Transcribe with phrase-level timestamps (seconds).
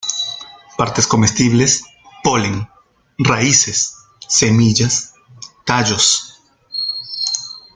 [0.79, 1.83] Partes comestibles:
[2.23, 2.67] polen;
[3.19, 3.93] raíces;
[4.27, 5.13] semillas;
[5.63, 6.07] tallos.